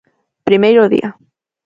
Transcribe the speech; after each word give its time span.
Primeiro 0.47 0.83
día. 0.95 1.09